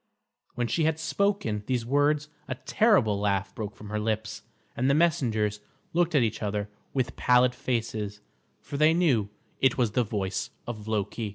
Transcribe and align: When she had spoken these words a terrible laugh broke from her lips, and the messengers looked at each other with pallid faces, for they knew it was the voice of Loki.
When 0.55 0.65
she 0.65 0.85
had 0.85 0.97
spoken 0.97 1.61
these 1.67 1.85
words 1.85 2.27
a 2.47 2.55
terrible 2.55 3.19
laugh 3.19 3.53
broke 3.53 3.75
from 3.75 3.89
her 3.91 3.99
lips, 3.99 4.41
and 4.75 4.89
the 4.89 4.95
messengers 4.95 5.59
looked 5.93 6.15
at 6.15 6.23
each 6.23 6.41
other 6.41 6.71
with 6.91 7.15
pallid 7.15 7.53
faces, 7.53 8.19
for 8.61 8.77
they 8.77 8.95
knew 8.95 9.29
it 9.59 9.77
was 9.77 9.91
the 9.91 10.03
voice 10.03 10.49
of 10.65 10.87
Loki. 10.87 11.29